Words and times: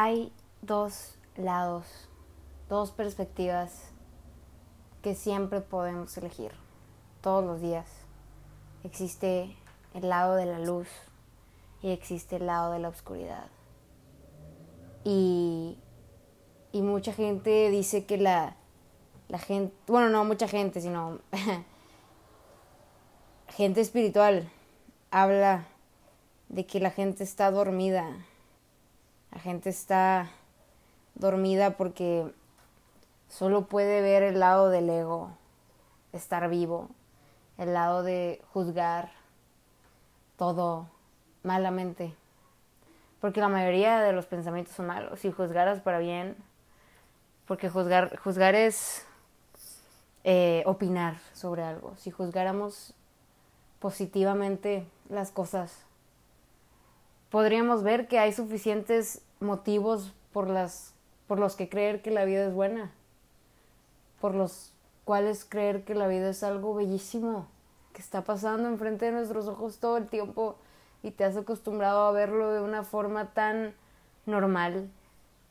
hay 0.00 0.32
dos 0.62 1.18
lados, 1.36 1.84
dos 2.68 2.92
perspectivas 2.92 3.90
que 5.02 5.16
siempre 5.16 5.60
podemos 5.60 6.16
elegir, 6.16 6.52
todos 7.20 7.44
los 7.44 7.60
días. 7.60 7.88
Existe 8.84 9.56
el 9.94 10.08
lado 10.08 10.36
de 10.36 10.46
la 10.46 10.60
luz 10.60 10.86
y 11.82 11.90
existe 11.90 12.36
el 12.36 12.46
lado 12.46 12.70
de 12.70 12.78
la 12.78 12.90
oscuridad. 12.90 13.48
Y, 15.02 15.76
y 16.70 16.82
mucha 16.82 17.12
gente 17.12 17.68
dice 17.68 18.04
que 18.04 18.18
la, 18.18 18.54
la 19.26 19.40
gente, 19.40 19.74
bueno, 19.88 20.10
no 20.10 20.24
mucha 20.24 20.46
gente, 20.46 20.80
sino 20.80 21.18
gente 23.48 23.80
espiritual 23.80 24.48
habla 25.10 25.66
de 26.50 26.66
que 26.66 26.78
la 26.78 26.92
gente 26.92 27.24
está 27.24 27.50
dormida. 27.50 28.06
La 29.38 29.42
gente 29.44 29.70
está 29.70 30.32
dormida 31.14 31.76
porque 31.76 32.26
solo 33.28 33.66
puede 33.66 34.02
ver 34.02 34.24
el 34.24 34.40
lado 34.40 34.68
del 34.68 34.90
ego, 34.90 35.30
estar 36.12 36.48
vivo, 36.48 36.88
el 37.56 37.72
lado 37.72 38.02
de 38.02 38.42
juzgar 38.52 39.12
todo 40.36 40.88
malamente. 41.44 42.16
Porque 43.20 43.38
la 43.38 43.46
mayoría 43.46 44.00
de 44.00 44.12
los 44.12 44.26
pensamientos 44.26 44.74
son 44.74 44.88
malos. 44.88 45.20
Si 45.20 45.30
juzgaras 45.30 45.78
para 45.82 46.00
bien, 46.00 46.34
porque 47.46 47.70
juzgar, 47.70 48.18
juzgar 48.18 48.56
es 48.56 49.06
eh, 50.24 50.64
opinar 50.66 51.14
sobre 51.32 51.62
algo. 51.62 51.94
Si 51.96 52.10
juzgáramos 52.10 52.92
positivamente 53.78 54.84
las 55.08 55.30
cosas, 55.30 55.84
podríamos 57.30 57.84
ver 57.84 58.08
que 58.08 58.18
hay 58.18 58.32
suficientes 58.32 59.22
motivos 59.40 60.12
por, 60.32 60.48
las, 60.48 60.94
por 61.26 61.38
los 61.38 61.56
que 61.56 61.68
creer 61.68 62.02
que 62.02 62.10
la 62.10 62.24
vida 62.24 62.46
es 62.46 62.54
buena, 62.54 62.90
por 64.20 64.34
los 64.34 64.72
cuales 65.04 65.44
creer 65.44 65.84
que 65.84 65.94
la 65.94 66.06
vida 66.06 66.30
es 66.30 66.42
algo 66.42 66.74
bellísimo, 66.74 67.46
que 67.92 68.02
está 68.02 68.22
pasando 68.22 68.68
enfrente 68.68 69.06
de 69.06 69.12
nuestros 69.12 69.48
ojos 69.48 69.78
todo 69.78 69.96
el 69.96 70.06
tiempo 70.06 70.56
y 71.02 71.12
te 71.12 71.24
has 71.24 71.36
acostumbrado 71.36 72.06
a 72.06 72.12
verlo 72.12 72.52
de 72.52 72.60
una 72.60 72.84
forma 72.84 73.32
tan 73.32 73.74
normal. 74.26 74.90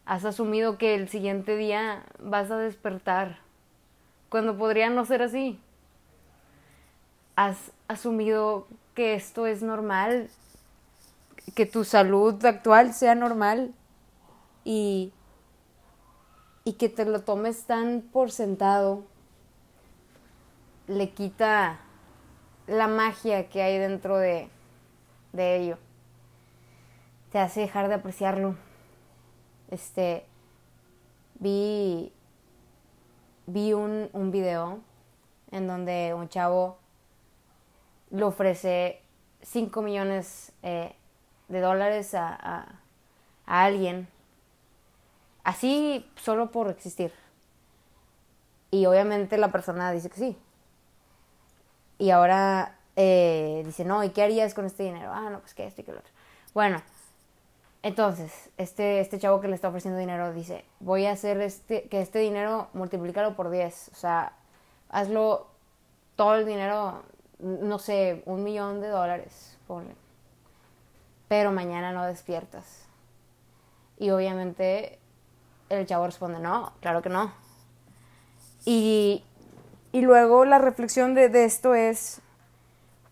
Has 0.06 0.26
asumido 0.26 0.78
que 0.78 0.96
el 0.96 1.10
siguiente 1.10 1.58
día 1.58 2.04
vas 2.20 2.52
a 2.52 2.58
despertar, 2.58 3.40
cuando 4.30 4.58
podría 4.58 4.90
no 4.90 5.06
ser 5.06 5.22
así. 5.22 5.60
Has 7.36 7.72
asumido 7.88 8.68
que 8.94 9.16
esto 9.16 9.48
es 9.48 9.62
normal, 9.62 10.30
que 11.56 11.66
tu 11.66 11.84
salud 11.84 12.44
actual 12.46 12.94
sea 12.94 13.16
normal 13.16 13.74
y, 14.68 15.14
y 16.66 16.74
que 16.74 16.90
te 16.90 17.06
lo 17.06 17.22
tomes 17.22 17.64
tan 17.64 18.02
por 18.02 18.32
sentado, 18.32 19.06
le 20.88 21.12
quita 21.12 21.80
la 22.68 22.90
magia 22.90 23.48
que 23.48 23.62
hay 23.62 23.78
dentro 23.78 24.18
de, 24.18 24.50
de 25.32 25.56
ello. 25.56 25.78
Te 27.32 27.40
hace 27.40 27.62
dejar 27.62 27.88
de 27.88 27.94
apreciarlo. 27.94 28.58
Este, 29.72 30.26
vi, 31.36 32.12
vi 33.46 33.72
un, 33.72 34.10
un 34.12 34.32
video 34.32 34.82
en 35.52 35.66
donde 35.66 36.14
un 36.14 36.28
chavo 36.28 36.78
le 38.10 38.24
ofrece 38.26 39.02
5 39.44 39.82
millones 39.82 40.52
eh, 40.62 40.94
de 41.48 41.62
dólares 41.62 42.14
a, 42.14 42.36
a, 42.36 42.82
a, 43.46 43.64
alguien, 43.64 44.10
así 45.48 46.06
solo 46.18 46.52
por 46.52 46.70
existir. 46.70 47.14
Y 48.70 48.86
obviamente 48.86 49.38
la 49.38 49.48
persona 49.48 49.92
dice 49.94 50.10
que 50.10 50.18
sí. 50.18 50.38
Y 51.98 52.10
ahora 52.10 52.76
eh, 52.98 53.64
dice, 53.66 53.86
no, 53.86 54.04
¿y 54.04 54.10
qué 54.10 54.24
harías 54.24 54.54
con 54.54 54.66
este 54.66 54.84
dinero? 54.84 55.10
Ah, 55.14 55.30
no, 55.30 55.40
pues 55.40 55.54
que 55.54 55.66
esto 55.66 55.82
y 55.82 55.86
que 55.86 55.94
lo 55.94 56.00
otro. 56.00 56.12
Bueno, 56.54 56.82
entonces, 57.82 58.50
este, 58.58 59.00
este 59.00 59.20
chavo 59.20 59.40
que 59.40 59.48
le 59.48 59.56
está 59.56 59.70
ofreciendo 59.70 59.98
dinero 59.98 60.34
dice, 60.34 60.66
voy 60.82 61.06
a 61.06 61.14
hacer 61.14 61.40
este, 61.40 61.84
que 61.84 62.02
este 62.02 62.20
dinero 62.20 62.68
multiplicarlo 62.74 63.38
por 63.38 63.50
10. 63.50 63.92
O 63.94 63.96
sea, 63.96 64.34
hazlo 64.90 65.48
todo 66.18 66.36
el 66.36 66.46
dinero 66.46 67.04
no 67.40 67.80
sé, 67.80 68.22
un 68.26 68.44
millón 68.44 68.82
de 68.82 68.90
dólares, 68.90 69.58
ponle. 69.66 69.96
Pero 71.30 71.54
mañana 71.54 71.94
no 71.94 72.06
despiertas. 72.06 72.86
Y 73.98 74.10
obviamente 74.10 75.00
el 75.70 75.86
chavo 75.86 76.06
responde, 76.06 76.40
no, 76.40 76.74
claro 76.82 77.02
que 77.02 77.10
no. 77.10 77.32
Y, 78.66 79.24
y 79.92 80.02
luego 80.02 80.46
la 80.46 80.60
reflexión 80.60 81.14
de, 81.14 81.30
de, 81.30 81.46
esto 81.46 81.76
es, 81.76 82.22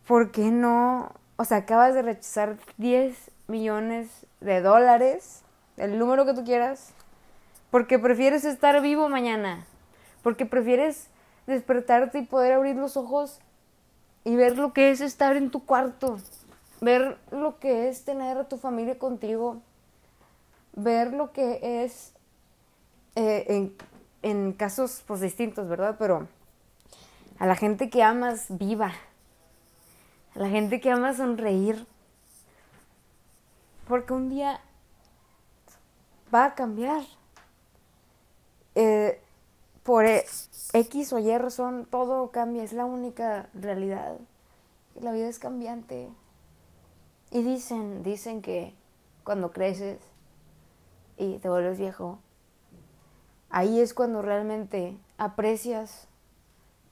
¿por 0.08 0.32
qué 0.32 0.52
no? 0.52 1.12
O 1.38 1.46
sea, 1.46 1.58
acabas 1.58 1.94
de 1.94 2.02
rechazar 2.02 2.58
10 2.78 3.32
millones 3.48 4.26
de 4.42 4.62
dólares, 4.62 5.44
el 5.78 6.00
número 6.00 6.26
que 6.26 6.34
tú 6.34 6.44
quieras, 6.44 6.94
porque 7.72 8.00
prefieres 8.00 8.46
estar 8.46 8.82
vivo 8.82 9.10
mañana, 9.10 9.66
porque 10.24 10.46
prefieres 10.46 11.10
despertarte 11.48 12.20
y 12.20 12.26
poder 12.26 12.54
abrir 12.54 12.76
los 12.76 12.98
ojos 12.98 13.40
y 14.24 14.36
ver 14.36 14.58
lo 14.58 14.74
que 14.74 14.92
es 14.92 15.02
estar 15.02 15.36
en 15.36 15.52
tu 15.52 15.66
cuarto, 15.66 16.18
ver 16.82 17.18
lo 17.32 17.60
que 17.60 17.88
es 17.88 18.04
tener 18.06 18.38
a 18.38 18.48
tu 18.48 18.58
familia 18.58 18.98
contigo, 18.98 19.62
ver 20.74 21.14
lo 21.14 21.32
que 21.32 21.84
es 21.84 22.15
eh, 23.16 23.72
en, 24.22 24.54
casos 24.54 25.04
pues 25.08 25.22
distintos, 25.22 25.68
¿verdad? 25.68 25.96
Pero 25.98 26.28
a 27.40 27.46
la 27.46 27.56
gente 27.56 27.90
que 27.90 28.04
amas 28.04 28.46
viva, 28.50 28.94
a 30.36 30.40
la 30.40 30.50
gente 30.50 30.80
que 30.80 30.92
amas 30.92 31.18
sonreír, 31.18 31.86
porque 33.88 34.14
un 34.14 34.30
día 34.30 34.62
va 36.34 36.46
a 36.46 36.56
cambiar. 36.56 37.04
Eh, 38.74 39.22
por 39.84 40.04
X 40.06 41.14
o 41.14 41.20
Y 41.20 41.38
razón, 41.38 41.88
todo 41.90 42.32
cambia, 42.32 42.64
es 42.64 42.74
la 42.74 42.86
única 42.86 43.50
realidad. 43.54 44.18
La 45.00 45.12
vida 45.12 45.28
es 45.28 45.38
cambiante. 45.38 46.10
Y 47.30 47.44
dicen, 47.44 48.02
dicen 48.02 48.42
que 48.42 48.74
cuando 49.24 49.52
creces 49.52 50.00
y 51.18 51.38
te 51.38 51.50
vuelves 51.50 51.78
viejo, 51.78 52.18
ahí 53.56 53.80
es 53.80 53.94
cuando 53.94 54.22
realmente 54.22 54.98
aprecias 55.18 56.10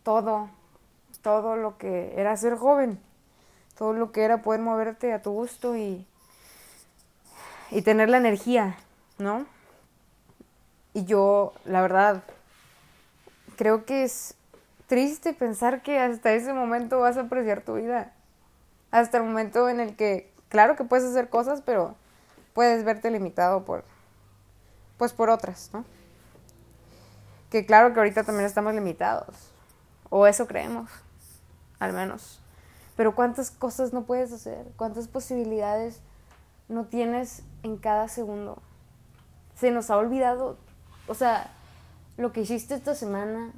todo, 0.02 0.50
todo 1.22 1.58
lo 1.58 1.78
que 1.78 2.14
era 2.16 2.38
ser 2.38 2.56
joven, 2.56 3.02
todo 3.78 3.92
lo 3.92 4.14
que 4.14 4.24
era 4.24 4.42
poder 4.42 4.62
moverte 4.62 5.12
a 5.12 5.22
tu 5.22 5.32
gusto 5.32 5.76
y, 5.76 6.08
y 7.70 7.82
tener 7.82 8.08
la 8.08 8.16
energía, 8.16 8.78
¿no? 9.18 9.46
Y 10.94 11.04
yo, 11.04 11.52
la 11.66 11.82
verdad, 11.82 12.24
creo 13.58 13.84
que 13.84 14.06
es 14.06 14.36
triste 14.88 15.34
pensar 15.34 15.82
que 15.82 16.00
hasta 16.00 16.32
ese 16.32 16.54
momento 16.54 17.02
vas 17.02 17.18
a 17.18 17.22
apreciar 17.24 17.60
tu 17.60 17.74
vida. 17.74 18.14
Hasta 18.90 19.18
el 19.18 19.26
momento 19.26 19.68
en 19.68 19.82
el 19.82 19.98
que, 19.98 20.32
claro 20.48 20.78
que 20.78 20.86
puedes 20.86 21.04
hacer 21.04 21.28
cosas, 21.28 21.62
pero 21.62 21.96
puedes 22.54 22.86
verte 22.86 23.12
limitado 23.12 23.66
por, 23.66 23.84
pues 24.98 25.12
por 25.12 25.30
otras, 25.30 25.70
¿no? 25.74 25.84
Que 27.54 27.68
claro 27.68 27.94
que 27.94 28.00
ahorita 28.00 28.24
también 28.24 28.48
estamos 28.48 28.74
limitados. 28.74 29.28
O 30.10 30.26
eso 30.26 30.48
creemos, 30.48 30.90
al 31.78 31.94
menos. 31.94 32.42
Pero 32.96 33.14
cuántas 33.14 33.52
cosas 33.52 33.94
no 33.94 34.06
puedes 34.06 34.34
hacer, 34.34 34.66
cuántas 34.76 35.08
posibilidades 35.08 36.02
no 36.68 36.86
tienes 36.86 37.44
en 37.62 37.78
cada 37.78 38.08
segundo. 38.08 38.60
Se 39.54 39.70
nos 39.70 39.92
ha 39.92 39.98
olvidado, 39.98 40.58
o 41.08 41.14
sea, 41.14 41.52
lo 42.18 42.34
que 42.34 42.42
hiciste 42.42 42.74
esta 42.74 42.96
semana, 42.96 43.52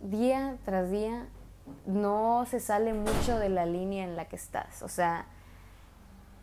día 0.00 0.58
tras 0.66 0.90
día, 0.90 1.26
no 1.86 2.44
se 2.44 2.60
sale 2.60 2.92
mucho 2.92 3.38
de 3.38 3.48
la 3.48 3.64
línea 3.64 4.04
en 4.04 4.16
la 4.16 4.26
que 4.26 4.36
estás. 4.36 4.82
O 4.82 4.88
sea, 4.88 5.24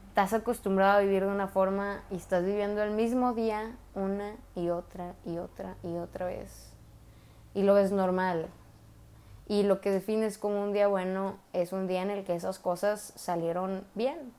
estás 0.07 0.33
acostumbrado 0.33 0.97
a 0.97 1.01
vivir 1.01 1.25
de 1.25 1.29
una 1.29 1.47
forma 1.47 2.01
y 2.09 2.15
estás 2.15 2.43
viviendo 2.43 2.81
el 2.81 2.89
mismo 2.89 3.33
día 3.33 3.77
una 3.93 4.35
y 4.55 4.69
otra 4.69 5.13
y 5.27 5.37
otra 5.37 5.75
y 5.83 5.95
otra 5.97 6.25
vez. 6.25 6.73
Y 7.57 7.63
lo 7.63 7.73
ves 7.73 7.91
normal. 7.91 8.49
Y 9.47 9.63
lo 9.63 9.81
que 9.81 9.89
defines 9.89 10.37
como 10.37 10.61
un 10.61 10.73
día 10.73 10.87
bueno 10.87 11.39
es 11.53 11.73
un 11.73 11.87
día 11.87 12.03
en 12.03 12.11
el 12.11 12.23
que 12.23 12.35
esas 12.35 12.59
cosas 12.59 13.13
salieron 13.15 13.83
bien 13.95 14.31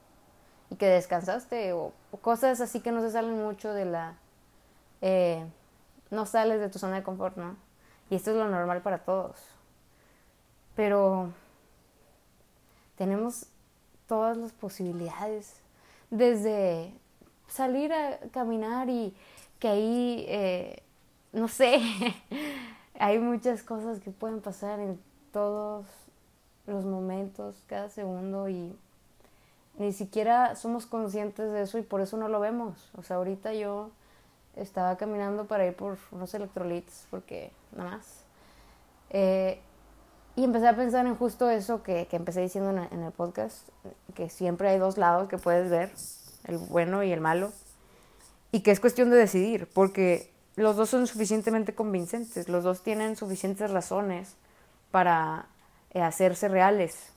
y 0.70 0.76
que 0.76 0.87
descansaste 0.87 1.73
o, 1.73 1.93
cosas 2.20 2.61
así 2.61 2.79
que 2.79 2.93
no 2.93 3.00
se 3.00 3.11
salen 3.11 3.37
mucho 3.43 3.73
de 3.73 3.87
la... 3.87 4.15
Eh, 5.00 5.44
no 6.12 6.26
sales 6.26 6.61
de 6.61 6.69
tu 6.69 6.79
zona 6.79 6.94
de 6.94 7.03
confort, 7.03 7.37
¿no? 7.37 7.56
Y 8.09 8.15
esto 8.15 8.31
es 8.31 8.37
lo 8.37 8.47
normal 8.47 8.82
para 8.82 8.99
todos. 8.99 9.37
Pero 10.76 11.32
tenemos 12.97 13.47
todas 14.06 14.37
las 14.37 14.53
posibilidades, 14.53 15.56
desde 16.11 16.94
salir 17.49 17.93
a 17.93 18.21
caminar 18.31 18.88
y 18.88 19.12
que 19.59 19.67
ahí, 19.67 20.25
eh, 20.29 20.85
no 21.32 21.49
sé, 21.49 21.81
hay 22.99 23.19
muchas 23.19 23.62
cosas 23.62 24.00
que 24.00 24.11
pueden 24.11 24.41
pasar 24.41 24.81
en 24.81 25.00
todos 25.33 25.87
los 26.67 26.85
momentos, 26.85 27.62
cada 27.67 27.89
segundo 27.89 28.49
y 28.49 28.77
ni 29.79 29.93
siquiera 29.93 30.56
somos 30.56 30.87
conscientes 30.87 31.53
de 31.53 31.62
eso 31.62 31.79
y 31.79 31.83
por 31.83 32.00
eso 32.00 32.17
no 32.17 32.29
lo 32.29 32.41
vemos. 32.41 32.91
O 32.97 33.03
sea, 33.03 33.17
ahorita 33.17 33.55
yo 33.55 33.91
estaba 34.56 34.97
caminando 34.97 35.47
para 35.47 35.67
ir 35.67 35.75
por 35.75 35.99
unos 36.11 36.35
electrolitos 36.35 37.06
porque 37.11 37.53
nada 37.77 37.91
más. 37.91 38.25
Eh, 39.11 39.61
y 40.37 40.45
empecé 40.45 40.69
a 40.69 40.77
pensar 40.77 41.06
en 41.06 41.17
justo 41.17 41.49
eso 41.50 41.83
que, 41.83 42.06
que 42.06 42.17
empecé 42.17 42.41
diciendo 42.41 42.71
en, 42.71 42.79
en 42.93 43.03
el 43.03 43.12
podcast, 43.12 43.69
que 44.15 44.29
siempre 44.29 44.69
hay 44.69 44.79
dos 44.79 44.99
lados 44.99 45.29
que 45.29 45.39
puedes 45.39 45.71
ver, 45.71 45.93
el 46.45 46.59
bueno 46.59 47.03
y 47.03 47.12
el 47.12 47.21
malo, 47.21 47.53
y 48.53 48.61
que 48.61 48.71
es 48.71 48.81
cuestión 48.81 49.11
de 49.11 49.17
decidir, 49.17 49.69
porque 49.73 50.33
los 50.59 50.77
dos 50.77 50.91
son 50.91 51.07
suficientemente 51.07 51.75
convincentes, 51.75 52.49
los 52.49 52.65
dos 52.65 52.83
tienen 52.83 53.15
suficientes 53.15 53.71
razones 53.71 54.35
para 54.91 55.47
eh, 55.93 56.03
hacerse 56.03 56.49
reales. 56.49 57.11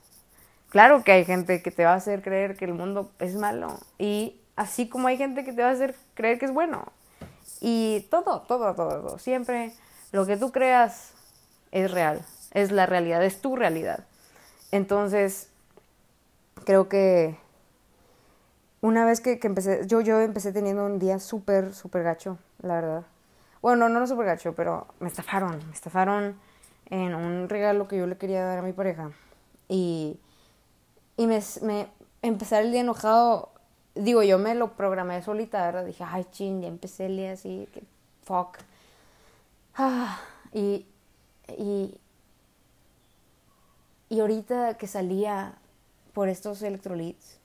Claro 0.69 1.03
que 1.03 1.11
hay 1.11 1.25
gente 1.25 1.61
que 1.63 1.71
te 1.71 1.83
va 1.83 1.93
a 1.93 1.95
hacer 1.95 2.21
creer 2.21 2.55
que 2.55 2.65
el 2.65 2.73
mundo 2.73 3.11
es 3.19 3.35
malo 3.35 3.79
y 3.97 4.39
así 4.55 4.87
como 4.87 5.07
hay 5.07 5.17
gente 5.17 5.43
que 5.43 5.53
te 5.53 5.63
va 5.63 5.69
a 5.69 5.71
hacer 5.71 5.95
creer 6.13 6.37
que 6.37 6.45
es 6.45 6.53
bueno. 6.53 6.85
Y 7.59 8.07
todo, 8.11 8.41
todo, 8.41 8.75
todo, 8.75 9.01
todo. 9.01 9.19
Siempre 9.19 9.73
lo 10.11 10.25
que 10.27 10.37
tú 10.37 10.51
creas 10.51 11.13
es 11.71 11.89
real, 11.89 12.23
es 12.51 12.71
la 12.71 12.85
realidad, 12.85 13.23
es 13.25 13.41
tu 13.41 13.55
realidad. 13.55 14.05
Entonces, 14.71 15.49
creo 16.63 16.87
que 16.87 17.37
una 18.81 19.03
vez 19.03 19.19
que, 19.19 19.39
que 19.39 19.47
empecé, 19.47 19.87
yo, 19.87 20.01
yo 20.01 20.21
empecé 20.21 20.53
teniendo 20.53 20.85
un 20.85 20.99
día 20.99 21.17
súper, 21.17 21.73
súper 21.73 22.03
gacho, 22.03 22.37
la 22.61 22.75
verdad. 22.75 23.05
Bueno, 23.61 23.89
no, 23.89 23.99
no 23.99 24.07
súper 24.07 24.25
gacho, 24.25 24.53
pero 24.55 24.87
me 24.99 25.07
estafaron, 25.07 25.59
me 25.67 25.73
estafaron 25.73 26.39
en 26.89 27.13
un 27.13 27.47
regalo 27.47 27.87
que 27.87 27.97
yo 27.97 28.07
le 28.07 28.17
quería 28.17 28.43
dar 28.43 28.59
a 28.59 28.61
mi 28.63 28.73
pareja. 28.73 29.11
Y, 29.69 30.19
y 31.15 31.27
me, 31.27 31.39
me 31.61 31.87
empezar 32.21 32.63
el 32.63 32.71
día 32.71 32.81
enojado, 32.81 33.51
digo, 33.95 34.23
yo 34.23 34.39
me 34.39 34.55
lo 34.55 34.73
programé 34.75 35.21
solita, 35.21 35.63
¿verdad? 35.65 35.85
Dije, 35.85 36.03
ay, 36.07 36.25
ching, 36.31 36.61
ya 36.61 36.67
empecé 36.67 37.05
el 37.05 37.17
día 37.17 37.33
así, 37.33 37.67
que 37.73 37.83
fuck. 38.23 38.57
Ah, 39.75 40.19
y, 40.53 40.85
y, 41.57 41.99
y 44.09 44.19
ahorita 44.19 44.73
que 44.77 44.87
salía 44.87 45.55
por 46.13 46.29
estos 46.29 46.61
electrolits, 46.63 47.37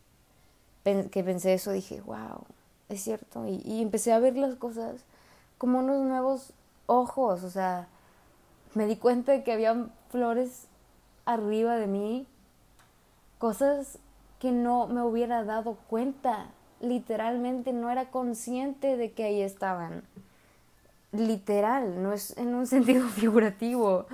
que 0.84 1.24
pensé 1.24 1.54
eso, 1.54 1.72
dije, 1.72 2.00
wow, 2.00 2.44
es 2.88 3.02
cierto. 3.02 3.46
Y, 3.46 3.60
y 3.64 3.82
empecé 3.82 4.12
a 4.12 4.18
ver 4.18 4.36
las 4.36 4.54
cosas 4.56 5.04
como 5.58 5.78
unos 5.78 6.02
nuevos 6.02 6.52
ojos, 6.86 7.42
o 7.42 7.50
sea, 7.50 7.88
me 8.74 8.86
di 8.86 8.96
cuenta 8.96 9.32
de 9.32 9.42
que 9.42 9.52
había 9.52 9.86
flores 10.10 10.66
arriba 11.24 11.76
de 11.76 11.86
mí, 11.86 12.26
cosas 13.38 13.98
que 14.38 14.52
no 14.52 14.86
me 14.86 15.02
hubiera 15.02 15.44
dado 15.44 15.76
cuenta, 15.88 16.46
literalmente 16.80 17.72
no 17.72 17.90
era 17.90 18.10
consciente 18.10 18.96
de 18.96 19.12
que 19.12 19.24
ahí 19.24 19.40
estaban. 19.40 20.02
Literal, 21.12 22.02
no 22.02 22.12
es 22.12 22.36
en 22.36 22.54
un 22.54 22.66
sentido 22.66 23.08
figurativo, 23.08 24.06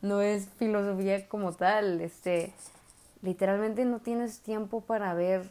no 0.00 0.20
es 0.20 0.48
filosofía 0.58 1.28
como 1.28 1.52
tal, 1.52 2.00
este 2.00 2.52
literalmente 3.22 3.86
no 3.86 4.00
tienes 4.00 4.40
tiempo 4.40 4.82
para 4.82 5.14
ver 5.14 5.50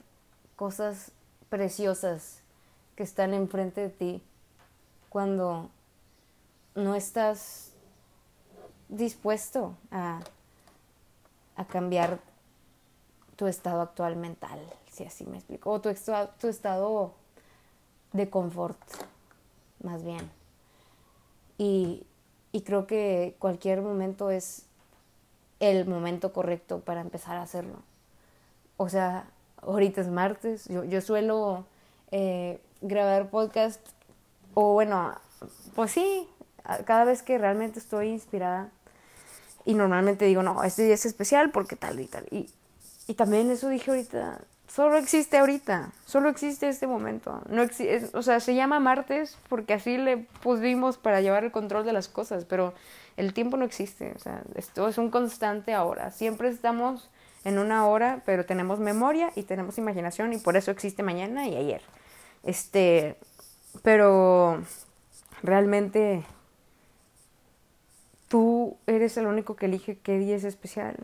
cosas 0.56 1.12
preciosas 1.50 2.40
que 2.96 3.02
están 3.02 3.34
enfrente 3.34 3.82
de 3.82 3.90
ti 3.90 4.22
cuando 5.14 5.70
no 6.74 6.96
estás 6.96 7.72
dispuesto 8.90 9.78
a, 9.92 10.22
a 11.56 11.66
cambiar 11.66 12.20
tu 13.36 13.46
estado 13.46 13.82
actual 13.82 14.16
mental, 14.16 14.60
si 14.92 15.04
así 15.04 15.28
me 15.28 15.38
explico, 15.38 15.70
o 15.70 15.80
tu, 15.80 15.94
tu 16.40 16.48
estado 16.48 17.14
de 18.12 18.28
confort, 18.32 18.80
más 19.84 20.04
bien. 20.04 20.32
Y, 21.60 22.08
y 22.52 22.62
creo 22.62 22.88
que 22.88 23.36
cualquier 23.38 23.84
momento 23.84 24.32
es 24.32 24.66
el 25.60 25.86
momento 25.86 26.34
correcto 26.34 26.80
para 26.80 27.02
empezar 27.02 27.38
a 27.38 27.44
hacerlo. 27.44 27.84
O 28.78 28.90
sea, 28.90 29.28
ahorita 29.62 30.02
es 30.02 30.08
martes, 30.08 30.68
yo, 30.70 30.84
yo 30.84 31.02
suelo 31.02 31.66
eh, 32.10 32.60
grabar 32.82 33.30
podcast, 33.30 33.80
o 34.54 34.74
bueno, 34.74 35.16
pues 35.76 35.92
sí, 35.92 36.28
cada 36.86 37.06
vez 37.06 37.22
que 37.24 37.38
realmente 37.38 37.80
estoy 37.80 38.10
inspirada 38.10 38.70
y 39.66 39.74
normalmente 39.74 40.26
digo, 40.26 40.44
no, 40.44 40.64
este 40.64 40.84
día 40.84 40.94
es 40.94 41.06
especial 41.06 41.52
porque 41.52 41.76
tal 41.76 42.00
y 42.00 42.08
tal. 42.08 42.26
Y, 42.32 42.50
y 43.08 43.14
también 43.14 43.50
eso 43.52 43.70
dije 43.70 43.92
ahorita, 43.92 44.42
solo 44.68 44.98
existe 44.98 45.38
ahorita, 45.38 45.92
solo 46.06 46.30
existe 46.30 46.68
este 46.68 46.88
momento. 46.88 47.42
No 47.50 47.64
o 48.14 48.22
sea, 48.22 48.40
se 48.40 48.56
llama 48.56 48.80
martes 48.80 49.38
porque 49.50 49.74
así 49.74 49.98
le 49.98 50.18
pusimos 50.18 50.98
para 50.98 51.22
llevar 51.22 51.44
el 51.44 51.52
control 51.52 51.86
de 51.86 51.94
las 51.94 52.08
cosas, 52.08 52.46
pero 52.46 52.74
el 53.16 53.34
tiempo 53.34 53.58
no 53.58 53.66
existe, 53.66 54.14
o 54.16 54.20
sea, 54.20 54.42
esto 54.56 54.88
es 54.88 54.98
un 54.98 55.10
constante 55.12 55.74
ahora. 55.74 56.12
Siempre 56.12 56.50
estamos 56.50 57.10
en 57.44 57.60
una 57.60 57.86
hora, 57.86 58.22
pero 58.26 58.46
tenemos 58.46 58.80
memoria 58.80 59.32
y 59.36 59.44
tenemos 59.44 59.78
imaginación 59.78 60.34
y 60.34 60.38
por 60.38 60.58
eso 60.58 60.72
existe 60.72 61.04
mañana 61.04 61.48
y 61.48 61.56
ayer. 61.56 61.82
Este, 62.44 63.18
pero 63.82 64.64
realmente 65.42 66.24
tú 68.28 68.78
eres 68.88 69.18
el 69.18 69.28
único 69.28 69.56
que 69.56 69.66
elige 69.66 69.98
qué 69.98 70.18
día 70.18 70.36
es 70.36 70.44
especial. 70.44 70.96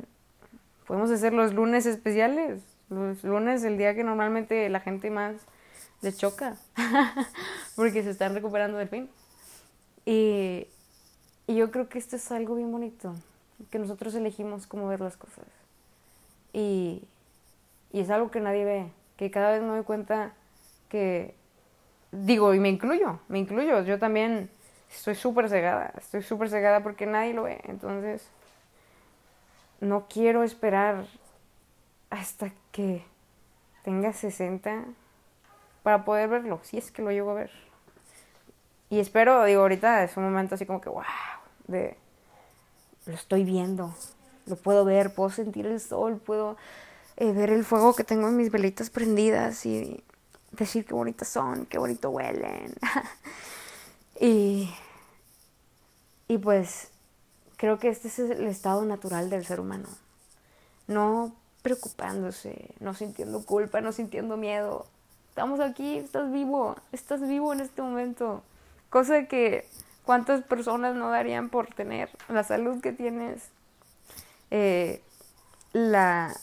Podemos 0.88 1.12
hacer 1.12 1.34
los 1.34 1.54
lunes 1.54 1.86
especiales, 1.86 2.62
los 2.90 3.24
lunes 3.24 3.64
el 3.64 3.78
día 3.78 3.94
que 3.94 4.04
normalmente 4.04 4.68
la 4.70 4.80
gente 4.80 5.12
más 5.12 5.36
le 6.02 6.14
choca, 6.14 6.56
porque 7.76 8.04
se 8.04 8.10
están 8.10 8.34
recuperando 8.34 8.78
del 8.78 8.88
fin. 8.88 9.10
Y, 10.06 10.68
y 11.46 11.56
yo 11.56 11.70
creo 11.72 11.90
que 11.90 12.00
esto 12.00 12.16
es 12.16 12.32
algo 12.32 12.56
bien 12.56 12.72
bonito, 12.72 13.14
que 13.70 13.80
nosotros 13.80 14.16
elegimos 14.16 14.66
cómo 14.66 14.88
ver 14.88 15.02
las 15.02 15.18
cosas. 15.18 15.46
Y, 16.54 17.04
y 17.92 18.00
es 18.00 18.10
algo 18.10 18.32
que 18.32 18.40
nadie 18.40 18.66
ve, 18.66 18.92
que 19.18 19.30
cada 19.30 19.52
vez 19.52 19.62
me 19.62 19.68
doy 19.68 19.84
cuenta 19.84 20.34
que, 20.90 21.36
digo, 22.12 22.54
y 22.54 22.60
me 22.60 22.70
incluyo, 22.70 23.20
me 23.28 23.40
incluyo, 23.40 23.84
yo 23.84 24.00
también 24.00 24.50
estoy 24.92 25.16
súper 25.16 25.50
cegada, 25.50 25.94
estoy 25.98 26.24
súper 26.24 26.50
cegada 26.50 26.82
porque 26.82 27.06
nadie 27.06 27.34
lo 27.34 27.44
ve. 27.44 27.62
Entonces, 27.66 28.30
no 29.80 30.08
quiero 30.10 30.44
esperar 30.44 31.06
hasta 32.10 32.52
que 32.72 33.04
tenga 33.84 34.14
60 34.14 34.86
para 35.84 36.04
poder 36.04 36.30
verlo, 36.30 36.60
si 36.64 36.78
es 36.78 36.92
que 36.92 37.02
lo 37.02 37.12
llego 37.12 37.32
a 37.32 37.36
ver. 37.36 37.52
Y 38.90 39.00
espero, 39.00 39.44
digo, 39.46 39.62
ahorita 39.62 40.04
es 40.04 40.18
un 40.18 40.24
momento 40.24 40.56
así 40.56 40.66
como 40.66 40.82
que, 40.82 40.90
wow, 40.90 41.04
de, 41.68 41.96
lo 43.06 43.14
estoy 43.14 43.44
viendo, 43.44 43.94
lo 44.48 44.56
puedo 44.56 44.84
ver, 44.84 45.14
puedo 45.14 45.30
sentir 45.30 45.68
el 45.68 45.80
sol, 45.80 46.18
puedo 46.18 46.58
eh, 47.18 47.32
ver 47.32 47.52
el 47.52 47.64
fuego 47.64 47.96
que 47.96 48.04
tengo 48.04 48.28
en 48.28 48.38
mis 48.38 48.52
velitas 48.52 48.90
prendidas 48.90 49.66
y 49.66 50.04
decir 50.52 50.86
qué 50.86 50.94
bonitas 50.94 51.28
son, 51.28 51.66
qué 51.66 51.78
bonito 51.78 52.10
huelen. 52.10 52.74
Y, 54.22 54.70
y 56.28 56.38
pues 56.40 56.90
creo 57.56 57.80
que 57.80 57.88
este 57.88 58.10
es 58.10 58.20
el 58.20 58.48
estado 58.48 58.84
natural 58.84 59.30
del 59.30 59.46
ser 59.46 59.62
humano. 59.62 59.88
No 60.88 61.34
preocupándose, 61.62 62.74
no 62.80 62.94
sintiendo 62.94 63.46
culpa, 63.46 63.80
no 63.82 63.92
sintiendo 63.92 64.38
miedo. 64.38 64.88
Estamos 65.30 65.60
aquí, 65.60 65.98
estás 65.98 66.32
vivo, 66.32 66.76
estás 66.92 67.22
vivo 67.22 67.54
en 67.54 67.62
este 67.62 67.82
momento. 67.82 68.44
Cosa 68.90 69.26
que 69.28 69.68
cuántas 70.04 70.44
personas 70.44 70.96
no 70.96 71.10
darían 71.10 71.50
por 71.50 71.68
tener 71.68 72.10
la 72.28 72.44
salud 72.44 72.82
que 72.82 72.92
tienes, 72.92 73.50
eh, 74.52 75.02
la, 75.72 76.36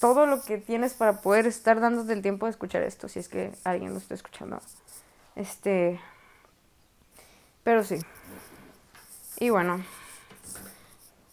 todo 0.00 0.26
lo 0.26 0.42
que 0.42 0.58
tienes 0.58 0.94
para 0.94 1.20
poder 1.20 1.46
estar 1.46 1.78
dándote 1.78 2.14
el 2.14 2.22
tiempo 2.22 2.46
de 2.46 2.50
escuchar 2.50 2.82
esto, 2.82 3.08
si 3.08 3.18
es 3.18 3.28
que 3.28 3.52
alguien 3.64 3.92
lo 3.92 3.98
está 3.98 4.14
escuchando. 4.14 4.58
Este, 5.36 6.00
pero 7.62 7.84
sí. 7.84 7.98
Y 9.38 9.50
bueno, 9.50 9.84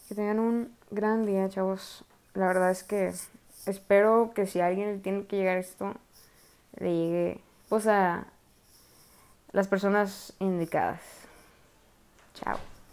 que 0.07 0.15
tengan 0.15 0.39
un 0.39 0.75
gran 0.91 1.25
día, 1.25 1.49
chavos. 1.49 2.03
La 2.33 2.47
verdad 2.47 2.69
es 2.69 2.83
que 2.83 3.13
espero 3.65 4.31
que 4.35 4.45
si 4.45 4.59
a 4.59 4.67
alguien 4.67 4.93
le 4.93 4.97
tiene 4.99 5.25
que 5.25 5.37
llegar 5.37 5.57
esto, 5.57 5.95
le 6.77 6.93
llegue 6.93 7.41
pues 7.69 7.87
a 7.87 8.27
las 9.51 9.67
personas 9.67 10.33
indicadas. 10.39 11.01
Chao. 12.33 12.76